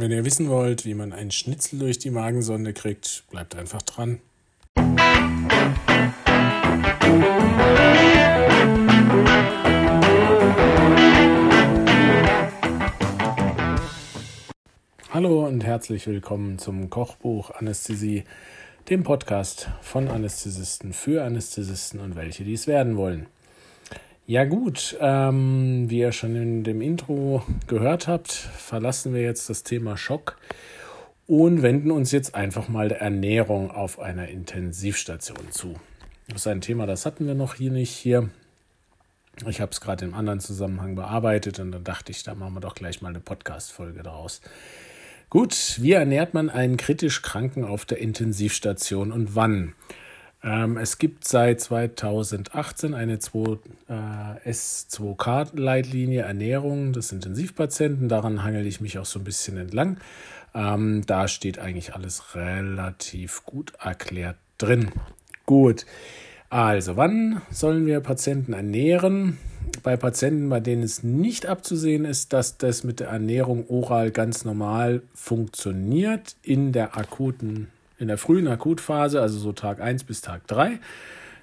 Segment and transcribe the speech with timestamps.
[0.00, 4.20] Wenn ihr wissen wollt, wie man einen Schnitzel durch die Magensonde kriegt, bleibt einfach dran.
[15.10, 18.22] Hallo und herzlich willkommen zum Kochbuch Anästhesie,
[18.88, 23.26] dem Podcast von Anästhesisten für Anästhesisten und welche dies werden wollen.
[24.28, 29.62] Ja gut, ähm, wie ihr schon in dem Intro gehört habt, verlassen wir jetzt das
[29.62, 30.36] Thema Schock
[31.26, 35.76] und wenden uns jetzt einfach mal der Ernährung auf einer Intensivstation zu.
[36.26, 38.28] Das ist ein Thema, das hatten wir noch hier nicht hier.
[39.46, 42.60] Ich habe es gerade im anderen Zusammenhang bearbeitet und dann dachte ich, da machen wir
[42.60, 44.42] doch gleich mal eine Podcast-Folge daraus.
[45.30, 49.72] Gut, wie ernährt man einen kritisch Kranken auf der Intensivstation und wann?
[50.42, 58.08] Ähm, es gibt seit 2018 eine 2, äh, S2K-Leitlinie Ernährung des Intensivpatienten.
[58.08, 59.98] Daran hangel ich mich auch so ein bisschen entlang.
[60.54, 64.90] Ähm, da steht eigentlich alles relativ gut erklärt drin.
[65.44, 65.86] Gut.
[66.50, 69.38] Also, wann sollen wir Patienten ernähren?
[69.82, 74.44] Bei Patienten, bei denen es nicht abzusehen ist, dass das mit der Ernährung oral ganz
[74.44, 80.46] normal funktioniert in der akuten in der frühen Akutphase, also so Tag 1 bis Tag
[80.46, 80.78] 3,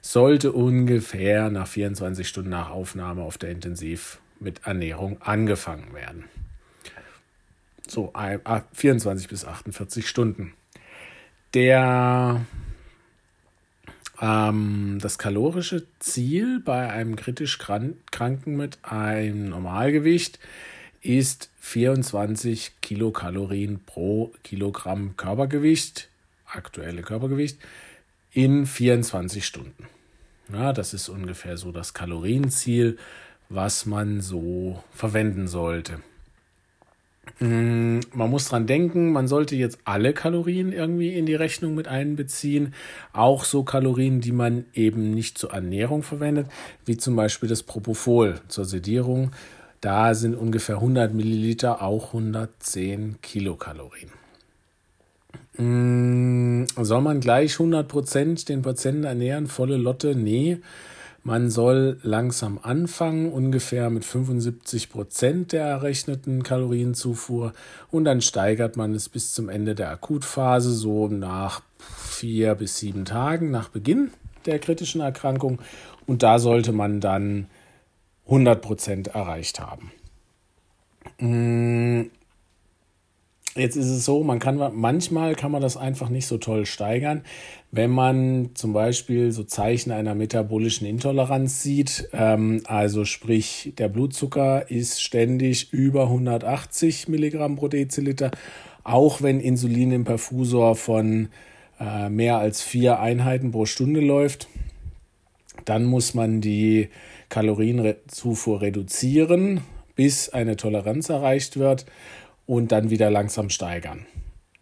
[0.02, 6.26] sollte ungefähr nach 24 Stunden nach Aufnahme auf der Intensiv mit Ernährung angefangen werden.
[7.88, 8.14] So
[8.74, 10.54] 24 bis 48 Stunden.
[11.54, 12.46] Der,
[14.22, 20.40] ähm, das kalorische Ziel bei einem kritisch Kranken mit einem Normalgewicht
[21.02, 26.10] ist 24 Kilokalorien pro Kilogramm Körpergewicht
[26.46, 27.60] aktuelle Körpergewicht
[28.32, 29.88] in 24 Stunden.
[30.52, 32.98] Ja, das ist ungefähr so das Kalorienziel,
[33.50, 36.00] was man so verwenden sollte.
[37.40, 41.88] Mm, man muss dran denken, man sollte jetzt alle Kalorien irgendwie in die Rechnung mit
[41.88, 42.74] einbeziehen.
[43.14, 46.48] Auch so Kalorien, die man eben nicht zur Ernährung verwendet,
[46.86, 49.32] wie zum Beispiel das Propofol zur Sedierung.
[49.82, 54.10] Da sind ungefähr 100 Milliliter auch 110 Kilokalorien.
[55.58, 60.16] Mm, soll man gleich 100% den Patienten ernähren, volle Lotte?
[60.16, 60.60] Nee.
[61.24, 67.54] Man soll langsam anfangen, ungefähr mit 75% der errechneten Kalorienzufuhr
[67.90, 73.06] und dann steigert man es bis zum Ende der Akutphase, so nach vier bis sieben
[73.06, 74.12] Tagen nach Beginn
[74.46, 75.60] der kritischen Erkrankung
[76.06, 77.48] und da sollte man dann
[78.28, 79.92] 100% erreicht haben.
[83.58, 87.22] Jetzt ist es so, man kann manchmal kann man das einfach nicht so toll steigern,
[87.72, 92.10] wenn man zum Beispiel so Zeichen einer metabolischen Intoleranz sieht.
[92.12, 98.32] Ähm, also sprich, der Blutzucker ist ständig über 180 Milligramm pro Deziliter,
[98.84, 101.30] auch wenn Insulin im Perfusor von
[101.80, 104.50] äh, mehr als vier Einheiten pro Stunde läuft.
[105.64, 106.90] Dann muss man die
[107.30, 109.62] Kalorienzufuhr reduzieren,
[109.96, 111.86] bis eine Toleranz erreicht wird
[112.46, 114.06] und dann wieder langsam steigern.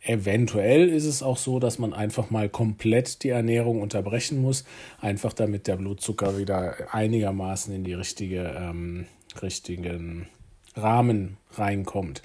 [0.05, 4.65] Eventuell ist es auch so, dass man einfach mal komplett die Ernährung unterbrechen muss,
[4.99, 9.05] einfach damit der Blutzucker wieder einigermaßen in die richtige, ähm,
[9.41, 10.27] richtigen
[10.75, 12.21] Rahmen reinkommt.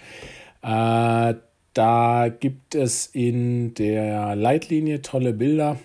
[0.63, 1.35] Äh,
[1.73, 5.79] da gibt es in der Leitlinie tolle Bilder,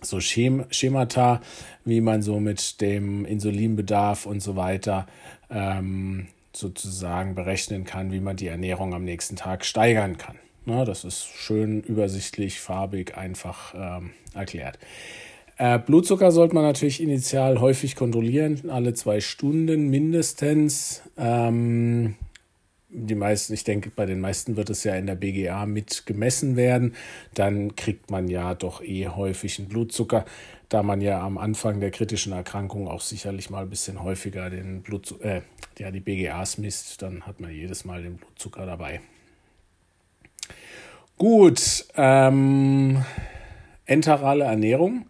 [0.00, 1.40] so Schem Schemata,
[1.84, 5.06] wie man so mit dem Insulinbedarf und so weiter
[5.48, 10.36] ähm, sozusagen berechnen kann, wie man die Ernährung am nächsten Tag steigern kann.
[10.64, 14.78] Na, das ist schön übersichtlich, farbig, einfach ähm, erklärt.
[15.58, 21.02] Äh, Blutzucker sollte man natürlich initial häufig kontrollieren, alle zwei Stunden mindestens.
[21.16, 22.14] Ähm,
[22.92, 26.56] die meisten, ich denke, bei den meisten wird es ja in der BGA mit gemessen
[26.56, 26.94] werden.
[27.34, 30.24] Dann kriegt man ja doch eh häufig einen Blutzucker,
[30.68, 34.82] da man ja am Anfang der kritischen Erkrankung auch sicherlich mal ein bisschen häufiger den
[34.82, 35.42] Blutzucker, äh,
[35.78, 39.00] ja, die BGAs misst, dann hat man jedes Mal den Blutzucker dabei.
[41.16, 43.04] Gut, ähm,
[43.86, 45.06] enterale Ernährung.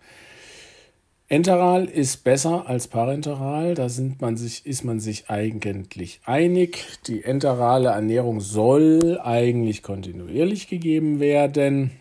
[1.32, 6.84] Enteral ist besser als parenteral, da sind man sich, ist man sich eigentlich einig.
[7.06, 11.92] Die enterale Ernährung soll eigentlich kontinuierlich gegeben werden.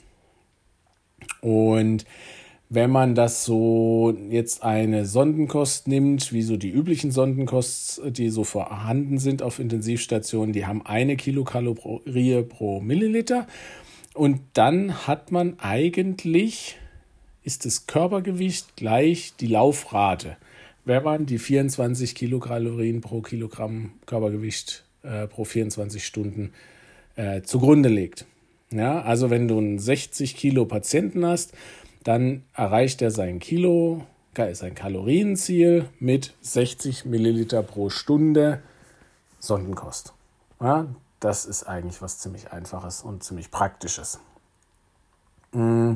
[1.39, 2.03] Und
[2.67, 8.43] wenn man das so jetzt eine Sondenkost nimmt, wie so die üblichen Sondenkosts, die so
[8.43, 13.47] vorhanden sind auf Intensivstationen, die haben eine Kilokalorie pro Milliliter.
[14.13, 16.80] Und dann hat man eigentlich
[17.43, 20.37] ist das Körpergewicht gleich die Laufrate.
[20.85, 26.53] Wenn man die 24 Kilokalorien pro Kilogramm Körpergewicht äh, pro 24 Stunden
[27.15, 28.25] äh, zugrunde legt.
[28.71, 31.53] Ja, also wenn du einen 60 Kilo Patienten hast,
[32.03, 34.05] dann erreicht er sein Kilo,
[34.53, 38.61] sein Kalorienziel mit 60 Milliliter pro Stunde
[39.39, 40.13] Sondenkost.
[40.61, 40.87] Ja,
[41.19, 44.19] das ist eigentlich was ziemlich Einfaches und ziemlich Praktisches.
[45.51, 45.95] Mm,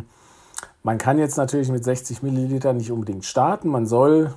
[0.86, 3.70] man kann jetzt natürlich mit 60 Milliliter nicht unbedingt starten.
[3.70, 4.36] Man soll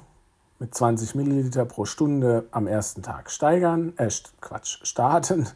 [0.59, 4.09] mit 20 Milliliter pro Stunde am ersten Tag steigern, äh,
[4.41, 5.47] Quatsch, starten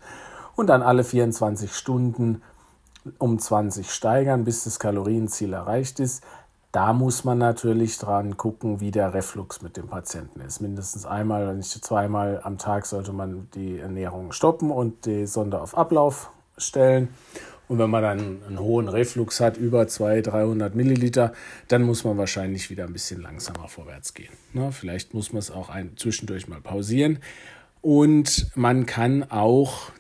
[0.55, 2.43] und dann alle 24 Stunden
[3.17, 6.23] um 20 steigern, bis das Kalorienziel erreicht ist.
[6.73, 10.61] Da muss man natürlich dran gucken, wie der Reflux mit dem Patienten ist.
[10.61, 15.59] Mindestens einmal, wenn nicht zweimal am Tag sollte man die Ernährung stoppen und die Sonde
[15.59, 17.09] auf Ablauf stellen.
[17.73, 21.33] Und wenn man dann einen hohen Reflux hat, über 200, 300 Milliliter,
[21.69, 24.29] dann muss man wahrscheinlich wieder ein bisschen langsamer vorwärts gehen.
[24.53, 24.73] Ne?
[24.73, 27.21] Vielleicht muss man es auch ein, zwischendurch mal pausieren.
[27.81, 29.91] Und man kann auch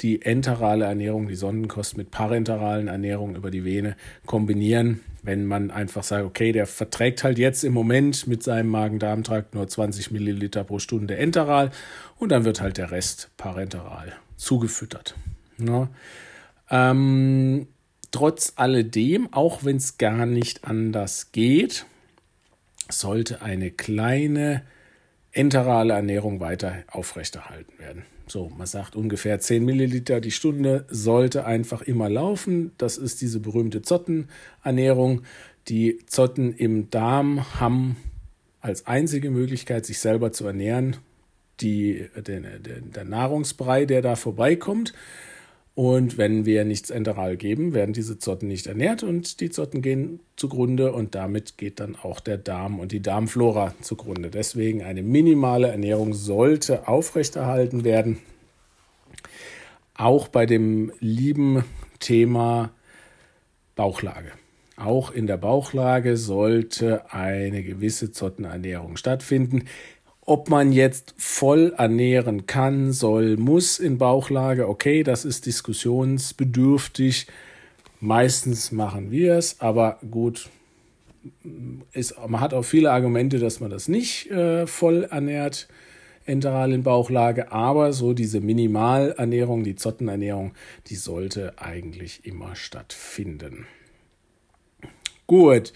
[0.00, 6.04] die enterale Ernährung, die Sondenkost mit parenteralen Ernährung über die Vene kombinieren, wenn man einfach
[6.04, 10.78] sagt, okay, der verträgt halt jetzt im Moment mit seinem Magen-Darm-Trakt nur 20 Milliliter pro
[10.78, 11.70] Stunde enteral
[12.16, 15.16] und dann wird halt der Rest parenteral zugefüttert.
[15.58, 15.90] Ja.
[16.70, 17.66] Ähm,
[18.10, 21.86] trotz alledem, auch wenn es gar nicht anders geht,
[22.88, 24.62] sollte eine kleine
[25.32, 28.04] enterale Ernährung weiter aufrechterhalten werden.
[28.26, 32.72] So, man sagt ungefähr 10 Milliliter die Stunde sollte einfach immer laufen.
[32.78, 35.22] Das ist diese berühmte Zottenernährung.
[35.68, 37.96] Die Zotten im Darm haben
[38.60, 40.96] als einzige Möglichkeit, sich selber zu ernähren,
[41.60, 44.94] die, der, der, der Nahrungsbrei, der da vorbeikommt.
[45.74, 50.20] Und wenn wir nichts enteral geben, werden diese Zotten nicht ernährt und die Zotten gehen
[50.36, 54.30] zugrunde und damit geht dann auch der Darm und die Darmflora zugrunde.
[54.30, 58.18] Deswegen eine minimale Ernährung sollte aufrechterhalten werden.
[59.94, 61.64] Auch bei dem lieben
[62.00, 62.70] Thema
[63.76, 64.32] Bauchlage.
[64.76, 69.64] Auch in der Bauchlage sollte eine gewisse Zottenernährung stattfinden.
[70.30, 77.26] Ob man jetzt voll ernähren kann, soll, muss in Bauchlage, okay, das ist diskussionsbedürftig.
[77.98, 80.48] Meistens machen wir es, aber gut,
[81.90, 85.66] ist, man hat auch viele Argumente, dass man das nicht äh, voll ernährt,
[86.26, 90.52] enteral in Bauchlage, aber so diese Minimalernährung, die Zottenernährung,
[90.86, 93.66] die sollte eigentlich immer stattfinden.
[95.26, 95.72] Gut,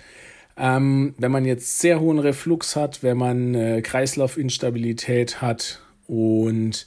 [0.57, 6.87] ähm, wenn man jetzt sehr hohen Reflux hat, wenn man äh, Kreislaufinstabilität hat und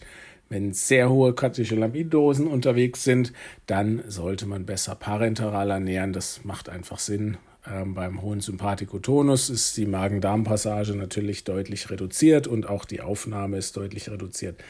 [0.49, 3.33] wenn sehr hohe Katecholamidosen unterwegs sind,
[3.65, 6.13] dann sollte man besser parenteral ernähren.
[6.13, 7.37] Das macht einfach Sinn.
[7.69, 13.75] Ähm, beim hohen Sympathikotonus ist die Magen-Darm-Passage natürlich deutlich reduziert und auch die Aufnahme ist
[13.75, 14.63] deutlich reduziert.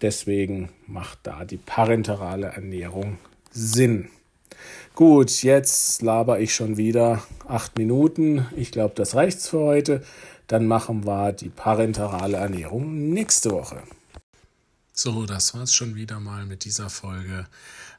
[0.00, 3.18] Deswegen macht da die parenterale Ernährung
[3.52, 4.08] Sinn.
[4.94, 8.46] Gut, jetzt laber ich schon wieder acht Minuten.
[8.56, 10.04] Ich glaube, das reicht's für heute.
[10.46, 13.82] Dann machen wir die parenterale Ernährung nächste Woche.
[14.92, 17.46] So, das war's schon wieder mal mit dieser Folge.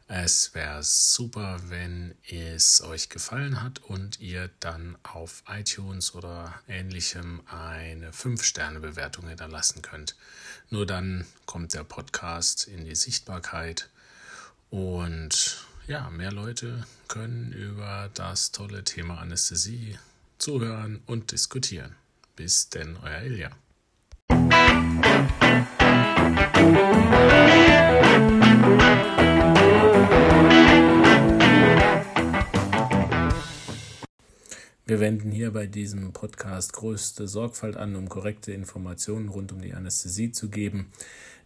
[0.08, 7.42] Es wäre super, wenn es euch gefallen hat und ihr dann auf iTunes oder ähnlichem
[7.48, 10.16] eine 5-Sterne-Bewertung hinterlassen könnt.
[10.70, 13.90] Nur dann kommt der Podcast in die Sichtbarkeit
[14.70, 19.98] und ja, mehr Leute können über das tolle Thema Anästhesie
[20.38, 21.96] zuhören und diskutieren.
[22.36, 23.52] Bis denn, euer Ilja.
[34.86, 39.74] Wir wenden hier bei diesem Podcast größte Sorgfalt an, um korrekte Informationen rund um die
[39.74, 40.92] Anästhesie zu geben.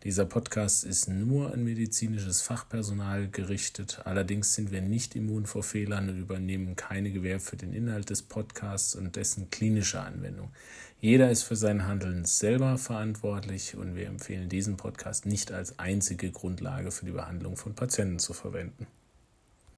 [0.07, 4.03] Dieser Podcast ist nur an medizinisches Fachpersonal gerichtet.
[4.05, 8.21] Allerdings sind wir nicht immun vor Fehlern und übernehmen keine Gewähr für den Inhalt des
[8.21, 10.53] Podcasts und dessen klinische Anwendung.
[11.01, 16.31] Jeder ist für sein Handeln selber verantwortlich und wir empfehlen diesen Podcast nicht als einzige
[16.31, 18.87] Grundlage für die Behandlung von Patienten zu verwenden.